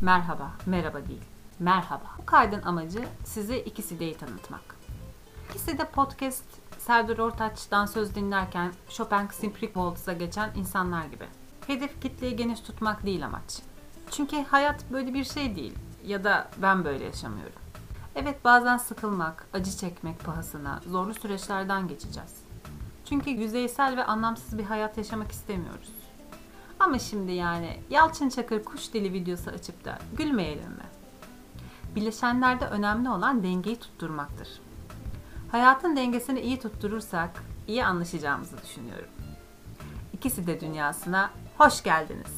[0.00, 1.22] Merhaba, merhaba değil.
[1.58, 2.04] Merhaba.
[2.18, 4.76] Bu kaydın amacı size ikisi deyi tanıtmak.
[5.50, 6.44] İkisi de podcast
[6.78, 11.24] Serdar Ortaç'tan söz dinlerken Chopin Simply Waltz'a geçen insanlar gibi.
[11.66, 13.62] Hedef kitleyi geniş tutmak değil amaç.
[14.10, 17.62] Çünkü hayat böyle bir şey değil ya da ben böyle yaşamıyorum.
[18.14, 22.34] Evet bazen sıkılmak, acı çekmek pahasına zorlu süreçlerden geçeceğiz.
[23.04, 25.88] Çünkü yüzeysel ve anlamsız bir hayat yaşamak istemiyoruz.
[26.88, 30.86] Ama şimdi yani Yalçın Çakır kuş dili videosu açıp da gülmeyelim mi?
[31.96, 34.48] Bileşenlerde önemli olan dengeyi tutturmaktır.
[35.52, 37.30] Hayatın dengesini iyi tutturursak
[37.66, 39.10] iyi anlaşacağımızı düşünüyorum.
[40.12, 42.32] İkisi de dünyasına hoş geldiniz.